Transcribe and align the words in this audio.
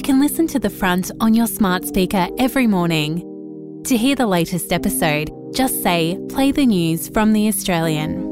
You 0.00 0.02
can 0.02 0.18
listen 0.18 0.46
to 0.46 0.58
The 0.58 0.70
Front 0.70 1.10
on 1.20 1.34
your 1.34 1.46
smart 1.46 1.84
speaker 1.84 2.26
every 2.38 2.66
morning. 2.66 3.20
To 3.84 3.98
hear 3.98 4.16
the 4.16 4.26
latest 4.26 4.72
episode, 4.72 5.30
just 5.54 5.82
say, 5.82 6.18
play 6.30 6.52
the 6.52 6.64
news 6.64 7.10
from 7.10 7.34
The 7.34 7.48
Australian. 7.48 8.22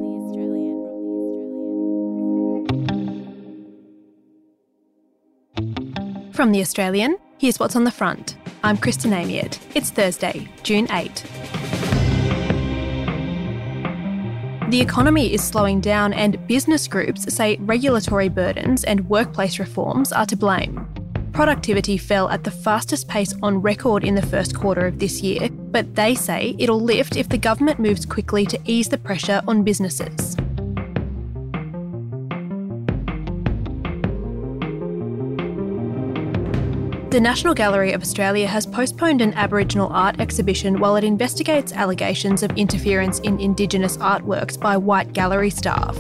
From 6.33 6.53
The 6.53 6.63
Australian, 6.63 7.19
here's 7.37 7.61
what's 7.61 7.77
on 7.77 7.85
the 7.85 7.91
front. 7.91 8.39
I'm 8.65 8.79
Kristen 8.79 9.11
Amiet. 9.11 9.59
It's 9.75 9.91
Thursday, 9.91 10.49
June 10.63 10.91
8. 10.91 11.23
The 14.71 14.81
economy 14.81 15.35
is 15.35 15.45
slowing 15.45 15.83
down, 15.83 16.15
and 16.15 16.47
business 16.47 16.89
groups 16.89 17.31
say 17.35 17.59
regulatory 17.61 18.31
burdens 18.31 18.85
and 18.85 19.07
workplace 19.11 19.59
reforms 19.59 20.13
are 20.13 20.25
to 20.25 20.35
blame. 20.35 20.98
Productivity 21.39 21.97
fell 21.97 22.29
at 22.31 22.43
the 22.43 22.51
fastest 22.51 23.07
pace 23.07 23.33
on 23.45 23.63
record 23.63 24.03
in 24.03 24.17
the 24.17 24.27
first 24.27 24.57
quarter 24.59 24.89
of 24.89 24.99
this 24.99 25.23
year, 25.23 25.49
but 25.49 25.95
they 25.95 26.17
say 26.17 26.57
it'll 26.59 26.81
lift 26.81 27.15
if 27.15 27.29
the 27.29 27.39
government 27.39 27.79
moves 27.79 28.05
quickly 28.05 28.45
to 28.47 28.59
ease 28.65 28.89
the 28.89 28.99
pressure 28.99 29.41
on 29.47 29.63
businesses. 29.63 30.35
The 37.11 37.21
National 37.21 37.55
Gallery 37.55 37.93
of 37.93 38.03
Australia 38.03 38.49
has 38.49 38.67
postponed 38.67 39.23
an 39.23 39.33
Aboriginal 39.35 39.93
art 39.93 40.19
exhibition 40.19 40.81
while 40.81 40.97
it 40.97 41.05
investigates 41.05 41.73
allegations 41.73 42.43
of 42.43 42.51
interference 42.59 43.21
in 43.21 43.39
Indigenous 43.39 43.97
artworks 43.99 44.59
by 44.59 44.77
white 44.77 45.13
gallery 45.13 45.51
staff. 45.51 45.97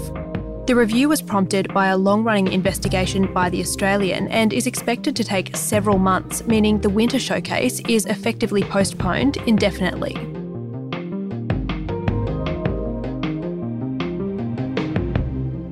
The 0.68 0.76
review 0.76 1.08
was 1.08 1.22
prompted 1.22 1.72
by 1.72 1.86
a 1.86 1.96
long 1.96 2.24
running 2.24 2.52
investigation 2.52 3.32
by 3.32 3.48
The 3.48 3.62
Australian 3.62 4.28
and 4.28 4.52
is 4.52 4.66
expected 4.66 5.16
to 5.16 5.24
take 5.24 5.56
several 5.56 5.96
months, 5.96 6.46
meaning 6.46 6.78
the 6.78 6.90
winter 6.90 7.18
showcase 7.18 7.80
is 7.88 8.04
effectively 8.04 8.62
postponed 8.62 9.38
indefinitely. 9.46 10.12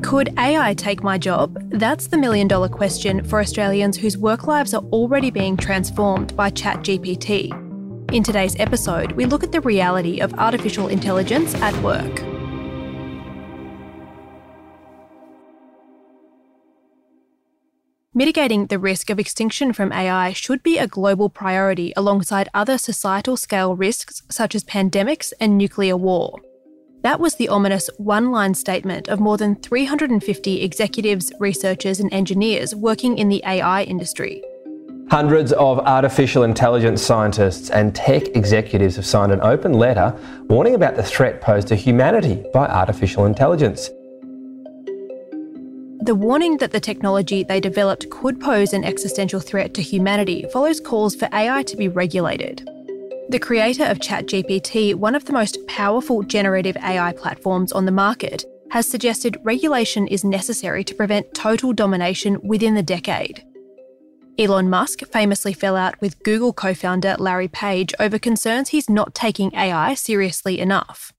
Could 0.01 0.33
AI 0.39 0.73
take 0.73 1.03
my 1.03 1.19
job? 1.19 1.59
That's 1.73 2.07
the 2.07 2.17
million 2.17 2.49
dollar 2.49 2.71
question 2.71 3.23
for 3.23 3.39
Australians 3.39 3.99
whose 3.99 4.17
work 4.17 4.47
lives 4.47 4.73
are 4.73 4.83
already 4.85 5.31
being 5.31 5.59
transformed 5.59 6.35
by 6.35 6.49
ChatGPT. 6.51 7.53
In 8.15 8.23
today's 8.23 8.59
episode, 8.59 9.13
we 9.13 9.27
look 9.27 9.45
at 9.45 9.53
the 9.53 9.61
reality 9.61 10.21
of 10.21 10.33
artificial 10.39 10.89
intelligence 10.89 11.55
at 11.57 11.77
work. 11.83 12.26
Mitigating 18.17 18.69
the 18.69 18.79
risk 18.79 19.11
of 19.11 19.19
extinction 19.19 19.75
from 19.75 19.93
AI 19.93 20.33
should 20.33 20.63
be 20.63 20.79
a 20.79 20.87
global 20.87 21.29
priority 21.29 21.93
alongside 21.99 22.49
other 22.55 22.79
societal 22.79 23.37
scale 23.37 23.77
risks 23.77 24.23
such 24.31 24.55
as 24.55 24.65
pandemics 24.65 25.35
and 25.39 25.59
nuclear 25.59 25.99
war. 25.99 26.39
That 27.03 27.21
was 27.21 27.35
the 27.35 27.51
ominous 27.51 27.91
one 27.99 28.31
line 28.31 28.55
statement 28.55 29.07
of 29.09 29.21
more 29.21 29.37
than 29.37 29.55
350 29.57 30.63
executives, 30.63 31.31
researchers, 31.39 32.01
and 32.01 32.11
engineers 32.11 32.75
working 32.75 33.19
in 33.19 33.29
the 33.29 33.43
AI 33.45 33.83
industry. 33.83 34.43
Hundreds 35.11 35.53
of 35.53 35.79
artificial 35.81 36.43
intelligence 36.43 37.03
scientists 37.03 37.69
and 37.69 37.95
tech 37.95 38.29
executives 38.29 38.97
have 38.97 39.05
signed 39.05 39.31
an 39.31 39.43
open 39.43 39.75
letter 39.75 40.19
warning 40.45 40.75
about 40.75 40.97
the 40.97 41.03
threat 41.03 41.43
posed 41.43 41.69
to 41.69 41.77
humanity 41.77 42.43
by 42.55 42.67
artificial 42.67 43.27
intelligence. 43.27 43.91
The 46.07 46.15
warning 46.15 46.59
that 46.59 46.71
the 46.71 46.79
technology 46.79 47.43
they 47.43 47.59
developed 47.59 48.11
could 48.11 48.41
pose 48.41 48.73
an 48.73 48.85
existential 48.85 49.41
threat 49.41 49.75
to 49.75 49.83
humanity 49.83 50.47
follows 50.53 50.79
calls 50.79 51.17
for 51.17 51.29
AI 51.33 51.65
to 51.65 51.77
be 51.77 51.89
regulated. 51.89 52.65
The 53.29 53.41
creator 53.41 53.85
of 53.87 53.99
ChatGPT, 53.99 54.95
one 54.95 55.17
of 55.17 55.25
the 55.25 55.33
most 55.33 55.59
powerful 55.67 56.23
generative 56.23 56.77
AI 56.77 57.13
platforms 57.13 57.73
on 57.73 57.87
the 57.87 57.91
market, 57.91 58.45
has 58.71 58.89
suggested 58.89 59.41
regulation 59.43 60.07
is 60.07 60.23
necessary 60.23 60.85
to 60.85 60.95
prevent 60.95 61.35
total 61.35 61.73
domination 61.73 62.41
within 62.41 62.77
the 62.77 62.85
decade. 62.85 63.45
Elon 64.39 64.71
Musk 64.71 65.01
famously 65.07 65.55
fell 65.55 65.75
out 65.75 66.01
with 66.01 66.23
Google 66.23 66.53
co 66.53 66.73
founder 66.73 67.17
Larry 67.19 67.49
Page 67.49 67.93
over 67.99 68.21
concerns 68.21 68.69
he's 68.69 68.89
not 68.89 69.13
taking 69.13 69.53
AI 69.57 69.95
seriously 69.95 70.61
enough. 70.61 71.13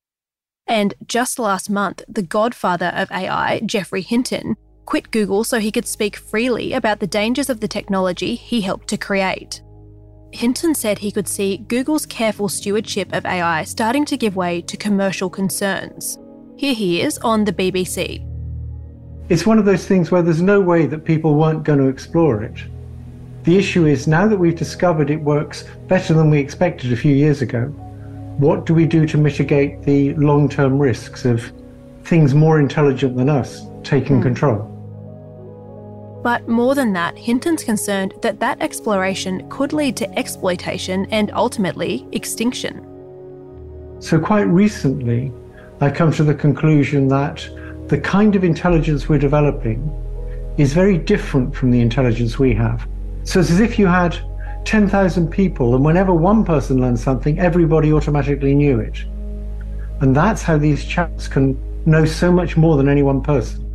And 0.66 0.94
just 1.06 1.40
last 1.40 1.70
month, 1.70 2.04
the 2.08 2.22
godfather 2.22 2.94
of 2.96 3.12
AI, 3.12 3.60
Geoffrey 3.66 4.02
Hinton, 4.02 4.56
quit 4.88 5.12
Google 5.12 5.44
so 5.44 5.60
he 5.60 5.72
could 5.72 5.86
speak 5.86 6.16
freely 6.16 6.72
about 6.72 7.00
the 7.00 7.06
dangers 7.06 7.50
of 7.50 7.60
the 7.60 7.68
technology 7.68 8.36
he 8.36 8.62
helped 8.62 8.88
to 8.88 8.98
create. 8.98 9.62
Hinton 10.32 10.74
said 10.74 10.98
he 10.98 11.12
could 11.12 11.28
see 11.28 11.58
Google's 11.58 12.06
careful 12.06 12.48
stewardship 12.48 13.14
of 13.14 13.26
AI 13.26 13.66
starting 13.66 14.06
to 14.06 14.16
give 14.16 14.38
way 14.38 14.62
to 14.62 14.78
commercial 14.78 15.30
concerns. 15.30 16.18
Here 16.56 16.74
he 16.74 17.02
is 17.02 17.18
on 17.20 17.44
the 17.44 17.52
BBC. 17.52 18.26
It's 19.28 19.46
one 19.46 19.60
of 19.60 19.66
those 19.66 19.86
things 19.86 20.10
where 20.10 20.22
there's 20.22 20.42
no 20.42 20.62
way 20.62 20.86
that 20.86 21.04
people 21.04 21.36
weren't 21.36 21.64
going 21.64 21.80
to 21.80 21.90
explore 21.90 22.42
it. 22.42 22.64
The 23.44 23.58
issue 23.58 23.86
is 23.86 24.08
now 24.08 24.26
that 24.28 24.40
we've 24.40 24.56
discovered 24.56 25.10
it 25.10 25.22
works 25.22 25.66
better 25.88 26.14
than 26.14 26.30
we 26.30 26.40
expected 26.40 26.94
a 26.94 26.98
few 26.98 27.14
years 27.14 27.42
ago, 27.42 27.66
what 28.38 28.66
do 28.66 28.74
we 28.74 28.86
do 28.86 29.06
to 29.06 29.18
mitigate 29.18 29.84
the 29.84 30.14
long 30.14 30.48
term 30.48 30.80
risks 30.80 31.26
of 31.26 31.52
things 32.06 32.34
more 32.34 32.58
intelligent 32.58 33.18
than 33.18 33.28
us 33.28 33.66
taking 33.84 34.20
mm. 34.20 34.24
control? 34.24 34.77
But 36.28 36.50
more 36.50 36.76
than 36.76 36.92
that, 36.92 37.18
Hinton's 37.18 37.64
concerned 37.64 38.16
that 38.22 38.42
that 38.42 38.62
exploration 38.62 39.50
could 39.50 39.72
lead 39.72 39.96
to 39.96 40.20
exploitation 40.20 41.06
and 41.10 41.32
ultimately 41.32 42.06
extinction. 42.12 42.86
So, 44.00 44.20
quite 44.20 44.42
recently, 44.42 45.32
I 45.80 45.90
come 45.90 46.12
to 46.12 46.26
the 46.26 46.36
conclusion 46.36 47.08
that 47.08 47.50
the 47.88 47.98
kind 47.98 48.36
of 48.36 48.44
intelligence 48.44 49.08
we're 49.08 49.20
developing 49.20 49.80
is 50.58 50.74
very 50.74 50.98
different 50.98 51.56
from 51.56 51.72
the 51.72 51.80
intelligence 51.80 52.38
we 52.38 52.54
have. 52.56 52.86
So, 53.24 53.40
it's 53.40 53.50
as 53.50 53.62
if 53.62 53.80
you 53.80 53.88
had 53.88 54.18
10,000 54.66 55.32
people, 55.32 55.76
and 55.76 55.86
whenever 55.86 56.14
one 56.14 56.44
person 56.44 56.82
learned 56.82 57.00
something, 57.00 57.40
everybody 57.40 57.94
automatically 57.94 58.54
knew 58.54 58.82
it. 58.82 59.06
And 60.02 60.14
that's 60.14 60.44
how 60.44 60.58
these 60.58 60.84
chaps 60.84 61.30
can 61.30 61.58
know 61.86 62.04
so 62.04 62.34
much 62.34 62.58
more 62.58 62.76
than 62.76 62.90
any 62.90 63.02
one 63.02 63.22
person. 63.22 63.67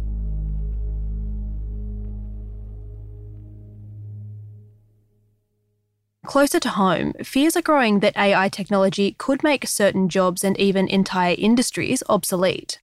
Closer 6.24 6.60
to 6.60 6.68
home, 6.68 7.14
fears 7.24 7.56
are 7.56 7.62
growing 7.62 7.98
that 7.98 8.16
AI 8.16 8.48
technology 8.48 9.16
could 9.18 9.42
make 9.42 9.66
certain 9.66 10.08
jobs 10.08 10.44
and 10.44 10.56
even 10.56 10.86
entire 10.86 11.34
industries 11.36 12.02
obsolete. 12.08 12.78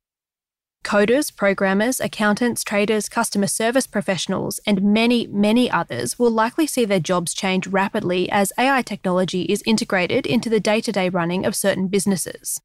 Coders, 0.83 1.33
programmers, 1.33 2.01
accountants, 2.01 2.65
traders, 2.65 3.07
customer 3.07 3.47
service 3.47 3.87
professionals, 3.87 4.59
and 4.65 4.81
many, 4.81 5.25
many 5.27 5.71
others 5.71 6.19
will 6.19 6.31
likely 6.31 6.67
see 6.67 6.83
their 6.83 6.99
jobs 6.99 7.33
change 7.33 7.65
rapidly 7.67 8.29
as 8.29 8.51
AI 8.57 8.81
technology 8.81 9.43
is 9.43 9.63
integrated 9.65 10.25
into 10.25 10.49
the 10.49 10.59
day 10.59 10.81
to 10.81 10.91
day 10.91 11.07
running 11.07 11.45
of 11.45 11.55
certain 11.55 11.87
businesses. 11.87 12.59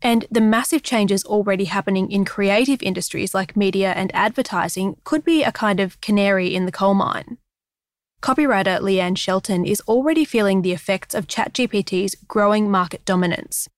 And 0.00 0.26
the 0.30 0.40
massive 0.40 0.82
changes 0.82 1.24
already 1.24 1.66
happening 1.66 2.10
in 2.10 2.24
creative 2.24 2.82
industries 2.82 3.34
like 3.34 3.56
media 3.56 3.92
and 3.92 4.14
advertising 4.14 4.96
could 5.04 5.24
be 5.24 5.42
a 5.42 5.52
kind 5.52 5.78
of 5.78 6.00
canary 6.00 6.54
in 6.54 6.64
the 6.64 6.72
coal 6.72 6.94
mine. 6.94 7.36
Copywriter 8.22 8.80
Leanne 8.80 9.16
Shelton 9.16 9.64
is 9.64 9.80
already 9.82 10.24
feeling 10.24 10.62
the 10.62 10.72
effects 10.72 11.14
of 11.14 11.26
ChatGPT's 11.28 12.16
growing 12.26 12.70
market 12.70 13.04
dominance. 13.04 13.68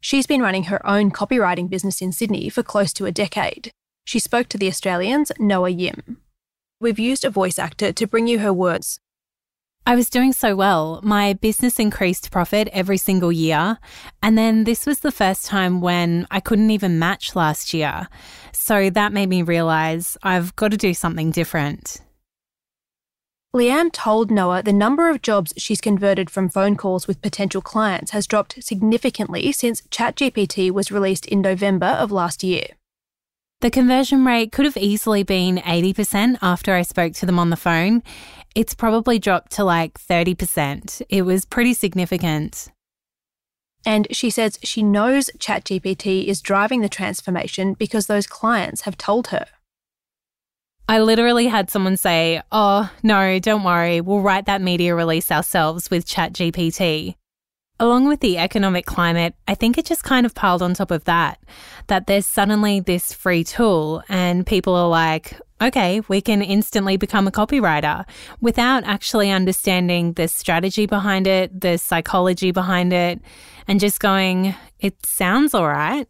She's 0.00 0.26
been 0.26 0.40
running 0.40 0.64
her 0.64 0.84
own 0.86 1.10
copywriting 1.10 1.68
business 1.68 2.00
in 2.00 2.12
Sydney 2.12 2.48
for 2.48 2.62
close 2.62 2.92
to 2.94 3.06
a 3.06 3.12
decade. 3.12 3.70
She 4.04 4.18
spoke 4.18 4.48
to 4.48 4.58
the 4.58 4.68
Australian's 4.68 5.30
Noah 5.38 5.70
Yim. 5.70 6.18
We've 6.80 6.98
used 6.98 7.24
a 7.24 7.30
voice 7.30 7.58
actor 7.58 7.92
to 7.92 8.06
bring 8.06 8.26
you 8.26 8.38
her 8.38 8.52
words. 8.52 8.98
I 9.86 9.96
was 9.96 10.08
doing 10.08 10.32
so 10.32 10.54
well. 10.54 11.00
My 11.02 11.32
business 11.34 11.78
increased 11.78 12.30
profit 12.30 12.68
every 12.72 12.96
single 12.96 13.32
year. 13.32 13.78
And 14.22 14.38
then 14.38 14.64
this 14.64 14.86
was 14.86 15.00
the 15.00 15.12
first 15.12 15.46
time 15.46 15.80
when 15.80 16.26
I 16.30 16.40
couldn't 16.40 16.70
even 16.70 16.98
match 16.98 17.34
last 17.34 17.74
year. 17.74 18.08
So 18.52 18.88
that 18.90 19.12
made 19.12 19.28
me 19.28 19.42
realize 19.42 20.16
I've 20.22 20.54
got 20.56 20.70
to 20.70 20.76
do 20.76 20.94
something 20.94 21.30
different. 21.30 22.00
Leanne 23.52 23.90
told 23.90 24.30
Noah 24.30 24.62
the 24.62 24.72
number 24.72 25.10
of 25.10 25.22
jobs 25.22 25.52
she's 25.56 25.80
converted 25.80 26.30
from 26.30 26.48
phone 26.48 26.76
calls 26.76 27.08
with 27.08 27.20
potential 27.20 27.60
clients 27.60 28.12
has 28.12 28.28
dropped 28.28 28.62
significantly 28.62 29.50
since 29.50 29.80
ChatGPT 29.82 30.70
was 30.70 30.92
released 30.92 31.26
in 31.26 31.40
November 31.40 31.86
of 31.86 32.12
last 32.12 32.44
year. 32.44 32.66
The 33.60 33.70
conversion 33.70 34.24
rate 34.24 34.52
could 34.52 34.66
have 34.66 34.76
easily 34.76 35.24
been 35.24 35.56
80% 35.56 36.38
after 36.40 36.74
I 36.74 36.82
spoke 36.82 37.14
to 37.14 37.26
them 37.26 37.40
on 37.40 37.50
the 37.50 37.56
phone. 37.56 38.04
It's 38.54 38.72
probably 38.72 39.18
dropped 39.18 39.50
to 39.52 39.64
like 39.64 39.98
30%. 39.98 41.02
It 41.08 41.22
was 41.22 41.44
pretty 41.44 41.74
significant. 41.74 42.68
And 43.84 44.06
she 44.12 44.30
says 44.30 44.60
she 44.62 44.84
knows 44.84 45.28
ChatGPT 45.38 46.26
is 46.26 46.40
driving 46.40 46.82
the 46.82 46.88
transformation 46.88 47.74
because 47.74 48.06
those 48.06 48.28
clients 48.28 48.82
have 48.82 48.96
told 48.96 49.28
her. 49.28 49.46
I 50.90 50.98
literally 50.98 51.46
had 51.46 51.70
someone 51.70 51.96
say, 51.96 52.42
Oh, 52.50 52.90
no, 53.04 53.38
don't 53.38 53.62
worry, 53.62 54.00
we'll 54.00 54.22
write 54.22 54.46
that 54.46 54.60
media 54.60 54.92
release 54.92 55.30
ourselves 55.30 55.88
with 55.88 56.04
ChatGPT. 56.04 57.14
Along 57.78 58.08
with 58.08 58.18
the 58.18 58.38
economic 58.38 58.86
climate, 58.86 59.36
I 59.46 59.54
think 59.54 59.78
it 59.78 59.86
just 59.86 60.02
kind 60.02 60.26
of 60.26 60.34
piled 60.34 60.62
on 60.62 60.74
top 60.74 60.90
of 60.90 61.04
that, 61.04 61.38
that 61.86 62.08
there's 62.08 62.26
suddenly 62.26 62.80
this 62.80 63.12
free 63.12 63.44
tool, 63.44 64.02
and 64.08 64.44
people 64.44 64.74
are 64.74 64.88
like, 64.88 65.40
okay, 65.60 66.00
we 66.08 66.20
can 66.20 66.42
instantly 66.42 66.96
become 66.96 67.28
a 67.28 67.30
copywriter 67.30 68.04
without 68.40 68.82
actually 68.82 69.30
understanding 69.30 70.14
the 70.14 70.26
strategy 70.26 70.86
behind 70.86 71.28
it, 71.28 71.60
the 71.60 71.78
psychology 71.78 72.50
behind 72.50 72.92
it, 72.92 73.20
and 73.68 73.78
just 73.78 74.00
going, 74.00 74.56
it 74.80 75.06
sounds 75.06 75.54
all 75.54 75.68
right. 75.68 76.08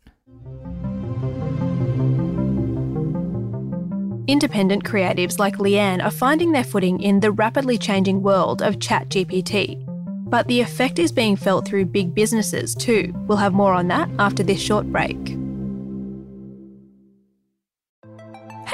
Independent 4.31 4.85
creatives 4.85 5.41
like 5.41 5.57
Leanne 5.57 6.01
are 6.01 6.09
finding 6.09 6.53
their 6.53 6.63
footing 6.63 7.01
in 7.01 7.19
the 7.19 7.33
rapidly 7.33 7.77
changing 7.77 8.23
world 8.23 8.63
of 8.63 8.79
ChatGPT. 8.79 9.85
But 10.31 10.47
the 10.47 10.61
effect 10.61 11.01
is 11.01 11.11
being 11.11 11.35
felt 11.35 11.67
through 11.67 11.87
big 11.87 12.15
businesses 12.15 12.77
too. 12.77 13.13
We'll 13.27 13.39
have 13.39 13.55
more 13.55 13.73
on 13.73 13.89
that 13.89 14.09
after 14.21 14.45
this 14.45 14.61
short 14.61 14.87
break. 14.93 15.40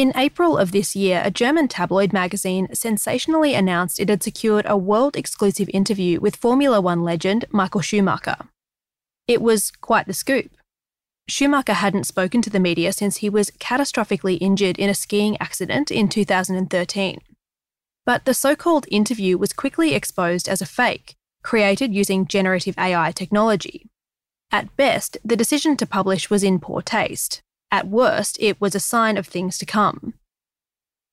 In 0.00 0.12
April 0.16 0.56
of 0.56 0.72
this 0.72 0.96
year, 0.96 1.20
a 1.22 1.30
German 1.30 1.68
tabloid 1.68 2.12
magazine 2.12 2.74
sensationally 2.74 3.54
announced 3.54 4.00
it 4.00 4.08
had 4.08 4.22
secured 4.22 4.64
a 4.66 4.76
world 4.76 5.14
exclusive 5.14 5.68
interview 5.74 6.20
with 6.20 6.36
Formula 6.36 6.80
One 6.80 7.02
legend 7.02 7.44
Michael 7.50 7.82
Schumacher. 7.82 8.36
It 9.28 9.42
was 9.42 9.70
quite 9.70 10.06
the 10.06 10.14
scoop. 10.14 10.52
Schumacher 11.28 11.74
hadn't 11.74 12.06
spoken 12.06 12.40
to 12.40 12.50
the 12.50 12.58
media 12.58 12.94
since 12.94 13.18
he 13.18 13.28
was 13.28 13.50
catastrophically 13.60 14.38
injured 14.40 14.78
in 14.78 14.88
a 14.88 14.94
skiing 14.94 15.36
accident 15.38 15.90
in 15.90 16.08
2013. 16.08 17.20
But 18.06 18.24
the 18.24 18.32
so 18.32 18.56
called 18.56 18.86
interview 18.90 19.36
was 19.36 19.52
quickly 19.52 19.92
exposed 19.94 20.48
as 20.48 20.62
a 20.62 20.66
fake, 20.66 21.16
created 21.42 21.94
using 21.94 22.26
generative 22.26 22.76
AI 22.78 23.12
technology. 23.12 23.88
At 24.52 24.76
best, 24.76 25.16
the 25.24 25.36
decision 25.36 25.76
to 25.76 25.86
publish 25.86 26.28
was 26.28 26.42
in 26.42 26.58
poor 26.58 26.82
taste. 26.82 27.42
At 27.70 27.88
worst, 27.88 28.36
it 28.40 28.60
was 28.60 28.74
a 28.74 28.80
sign 28.80 29.16
of 29.16 29.26
things 29.26 29.58
to 29.58 29.66
come. 29.66 30.14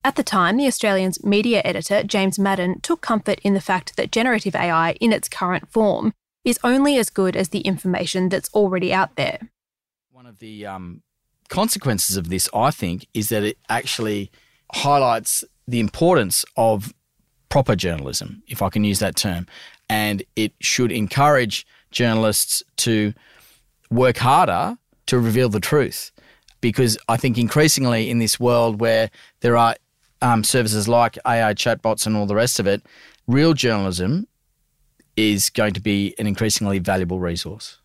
At 0.03 0.15
the 0.15 0.24
time, 0.24 0.57
the 0.57 0.68
Australian's 0.68 1.24
media 1.24 1.62
editor, 1.65 2.01
James 2.03 2.39
Madden, 2.39 2.79
took 2.81 3.01
comfort 3.01 3.39
in 3.44 3.53
the 3.53 3.62
fact 3.62 3.95
that 3.97 4.12
generative 4.12 4.56
AI, 4.56 4.94
in 4.94 5.12
its 5.12 5.29
current 5.29 5.69
form, 5.69 6.13
is 6.44 6.59
only 6.63 6.97
as 6.97 7.09
good 7.09 7.35
as 7.35 7.50
the 7.50 7.59
information 7.59 8.30
that's 8.30 8.50
already 8.53 8.94
out 8.94 9.15
there. 9.18 9.50
One 10.12 10.25
of 10.25 10.39
the 10.39 10.65
um, 10.65 11.03
consequences 11.50 12.18
of 12.18 12.30
this, 12.30 12.50
I 12.53 12.71
think, 12.71 13.07
is 13.13 13.30
that 13.30 13.44
it 13.44 13.57
actually 13.69 14.31
highlights 14.73 15.44
the 15.68 15.80
importance 15.80 16.45
of 16.56 16.94
proper 17.50 17.75
journalism, 17.75 18.44
if 18.47 18.62
I 18.62 18.69
can 18.69 18.83
use 18.83 19.00
that 19.00 19.15
term. 19.15 19.45
And 19.89 20.24
it 20.36 20.54
should 20.60 20.92
encourage 20.92 21.66
journalists 21.92 22.63
to 22.78 23.13
work 23.89 24.18
harder 24.18 24.78
to 25.07 25.19
reveal 25.19 25.50
the 25.50 25.60
truth 25.60 26.12
because 26.62 26.98
I 27.07 27.18
think 27.18 27.38
increasingly 27.38 28.10
in 28.10 28.19
this 28.19 28.39
world 28.39 28.80
where 28.81 29.10
there 29.42 29.56
are 29.56 29.75
um, 30.22 30.44
services 30.44 30.88
like 30.88 31.18
AI 31.25 31.54
chatbots 31.54 32.06
and 32.06 32.16
all 32.16 32.25
the 32.25 32.36
rest 32.36 32.60
of 32.60 32.68
it, 32.68 32.84
real 33.28 33.54
journalism 33.54 34.28
is 35.16 35.50
going 35.50 35.74
to 35.74 35.81
be 35.81 36.13
an 36.19 36.28
increasingly 36.28 36.80
valuable 36.80 37.19
resource. 37.19 37.78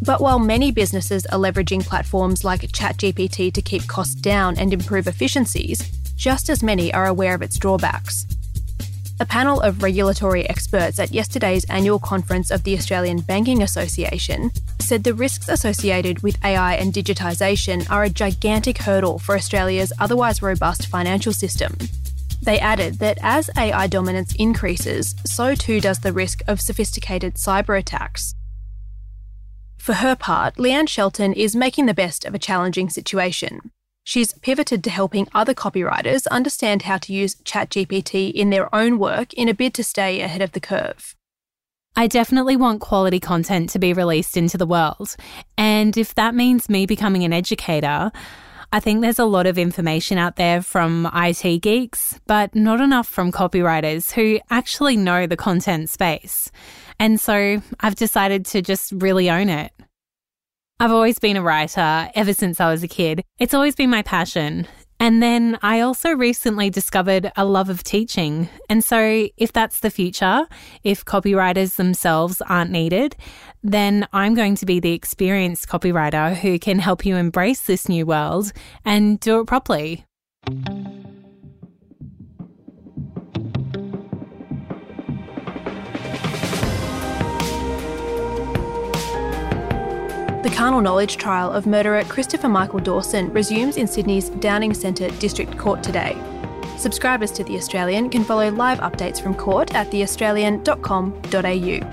But 0.00 0.20
while 0.20 0.38
many 0.38 0.70
businesses 0.70 1.26
are 1.26 1.38
leveraging 1.38 1.84
platforms 1.84 2.44
like 2.44 2.62
ChatGPT 2.62 3.52
to 3.52 3.60
keep 3.60 3.86
costs 3.88 4.14
down 4.14 4.56
and 4.56 4.72
improve 4.72 5.06
efficiencies, 5.06 5.97
just 6.18 6.50
as 6.50 6.62
many 6.62 6.92
are 6.92 7.06
aware 7.06 7.34
of 7.34 7.40
its 7.40 7.58
drawbacks. 7.58 8.26
A 9.20 9.26
panel 9.26 9.60
of 9.60 9.82
regulatory 9.82 10.48
experts 10.48 10.98
at 10.98 11.12
yesterday's 11.12 11.64
annual 11.70 11.98
conference 11.98 12.50
of 12.50 12.62
the 12.64 12.74
Australian 12.74 13.20
Banking 13.20 13.62
Association 13.62 14.50
said 14.80 15.02
the 15.02 15.14
risks 15.14 15.48
associated 15.48 16.22
with 16.22 16.44
AI 16.44 16.74
and 16.74 16.92
digitisation 16.92 17.88
are 17.90 18.04
a 18.04 18.10
gigantic 18.10 18.78
hurdle 18.78 19.18
for 19.18 19.34
Australia's 19.34 19.92
otherwise 19.98 20.42
robust 20.42 20.86
financial 20.86 21.32
system. 21.32 21.76
They 22.42 22.60
added 22.60 23.00
that 23.00 23.18
as 23.20 23.50
AI 23.56 23.86
dominance 23.88 24.34
increases, 24.36 25.14
so 25.24 25.54
too 25.54 25.80
does 25.80 26.00
the 26.00 26.12
risk 26.12 26.42
of 26.46 26.60
sophisticated 26.60 27.34
cyber 27.34 27.78
attacks. 27.78 28.34
For 29.78 29.94
her 29.94 30.14
part, 30.14 30.56
Leanne 30.56 30.88
Shelton 30.88 31.32
is 31.32 31.56
making 31.56 31.86
the 31.86 31.94
best 31.94 32.24
of 32.24 32.34
a 32.34 32.38
challenging 32.38 32.88
situation. 32.88 33.72
She's 34.08 34.32
pivoted 34.32 34.82
to 34.84 34.90
helping 34.90 35.28
other 35.34 35.52
copywriters 35.52 36.26
understand 36.28 36.84
how 36.84 36.96
to 36.96 37.12
use 37.12 37.34
ChatGPT 37.44 38.32
in 38.32 38.48
their 38.48 38.74
own 38.74 38.98
work 38.98 39.34
in 39.34 39.50
a 39.50 39.52
bid 39.52 39.74
to 39.74 39.84
stay 39.84 40.22
ahead 40.22 40.40
of 40.40 40.52
the 40.52 40.60
curve. 40.60 41.14
I 41.94 42.06
definitely 42.06 42.56
want 42.56 42.80
quality 42.80 43.20
content 43.20 43.68
to 43.68 43.78
be 43.78 43.92
released 43.92 44.38
into 44.38 44.56
the 44.56 44.64
world. 44.64 45.14
And 45.58 45.94
if 45.94 46.14
that 46.14 46.34
means 46.34 46.70
me 46.70 46.86
becoming 46.86 47.22
an 47.22 47.34
educator, 47.34 48.10
I 48.72 48.80
think 48.80 49.02
there's 49.02 49.18
a 49.18 49.26
lot 49.26 49.46
of 49.46 49.58
information 49.58 50.16
out 50.16 50.36
there 50.36 50.62
from 50.62 51.10
IT 51.14 51.60
geeks, 51.60 52.18
but 52.26 52.54
not 52.54 52.80
enough 52.80 53.06
from 53.06 53.30
copywriters 53.30 54.12
who 54.12 54.40
actually 54.48 54.96
know 54.96 55.26
the 55.26 55.36
content 55.36 55.90
space. 55.90 56.50
And 56.98 57.20
so 57.20 57.60
I've 57.80 57.96
decided 57.96 58.46
to 58.46 58.62
just 58.62 58.90
really 58.90 59.28
own 59.28 59.50
it. 59.50 59.70
I've 60.80 60.92
always 60.92 61.18
been 61.18 61.36
a 61.36 61.42
writer 61.42 62.08
ever 62.14 62.32
since 62.32 62.60
I 62.60 62.70
was 62.70 62.84
a 62.84 62.88
kid. 62.88 63.24
It's 63.40 63.52
always 63.52 63.74
been 63.74 63.90
my 63.90 64.02
passion. 64.02 64.68
And 65.00 65.20
then 65.20 65.58
I 65.60 65.80
also 65.80 66.10
recently 66.10 66.70
discovered 66.70 67.32
a 67.36 67.44
love 67.44 67.68
of 67.68 67.82
teaching. 67.82 68.48
And 68.68 68.84
so, 68.84 69.28
if 69.36 69.52
that's 69.52 69.80
the 69.80 69.90
future, 69.90 70.46
if 70.84 71.04
copywriters 71.04 71.76
themselves 71.76 72.40
aren't 72.42 72.70
needed, 72.70 73.16
then 73.60 74.06
I'm 74.12 74.34
going 74.34 74.54
to 74.54 74.66
be 74.66 74.78
the 74.78 74.92
experienced 74.92 75.68
copywriter 75.68 76.36
who 76.36 76.60
can 76.60 76.78
help 76.78 77.04
you 77.04 77.16
embrace 77.16 77.62
this 77.62 77.88
new 77.88 78.06
world 78.06 78.52
and 78.84 79.18
do 79.18 79.40
it 79.40 79.46
properly. 79.48 80.04
The 90.48 90.56
carnal 90.56 90.80
knowledge 90.80 91.18
trial 91.18 91.52
of 91.52 91.66
murderer 91.66 92.02
Christopher 92.04 92.48
Michael 92.48 92.78
Dawson 92.78 93.30
resumes 93.34 93.76
in 93.76 93.86
Sydney's 93.86 94.30
Downing 94.30 94.72
Centre 94.72 95.10
District 95.18 95.58
Court 95.58 95.82
today. 95.82 96.16
Subscribers 96.78 97.30
to 97.32 97.44
The 97.44 97.54
Australian 97.56 98.08
can 98.08 98.24
follow 98.24 98.50
live 98.50 98.78
updates 98.78 99.20
from 99.20 99.34
court 99.34 99.74
at 99.74 99.90
theaustralian.com.au. 99.90 101.84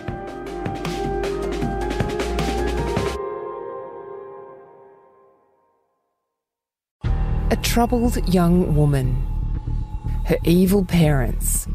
A 7.51 7.57
troubled 7.57 8.33
young 8.33 8.73
woman. 8.73 9.21
Her 10.27 10.37
evil 10.45 10.85
parents. 10.85 11.67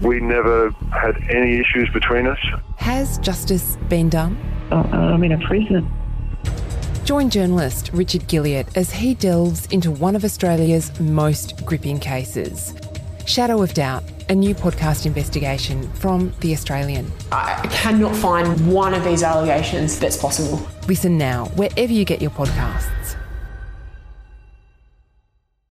We 0.00 0.18
never 0.20 0.70
had 0.98 1.14
any 1.28 1.58
issues 1.58 1.90
between 1.92 2.26
us. 2.26 2.38
Has 2.78 3.18
justice 3.18 3.76
been 3.90 4.08
done? 4.08 4.38
Uh, 4.70 4.76
I'm 4.76 5.22
in 5.24 5.32
a 5.32 5.38
prison. 5.46 5.92
Join 7.04 7.30
journalist 7.30 7.90
Richard 7.92 8.22
Guilliatt 8.22 8.76
as 8.76 8.92
he 8.92 9.14
delves 9.14 9.66
into 9.66 9.90
one 9.90 10.14
of 10.14 10.24
Australia's 10.24 10.98
most 11.00 11.66
gripping 11.66 11.98
cases. 11.98 12.74
Shadow 13.26 13.60
of 13.60 13.74
Doubt, 13.74 14.04
a 14.28 14.34
new 14.36 14.54
podcast 14.54 15.04
investigation 15.04 15.90
from 15.94 16.32
The 16.40 16.52
Australian. 16.52 17.10
I 17.32 17.66
cannot 17.72 18.14
find 18.14 18.72
one 18.72 18.94
of 18.94 19.02
these 19.02 19.24
allegations 19.24 19.98
that's 19.98 20.16
possible. 20.16 20.64
Listen 20.86 21.18
now, 21.18 21.46
wherever 21.56 21.92
you 21.92 22.04
get 22.04 22.22
your 22.22 22.30
podcasts. 22.30 23.16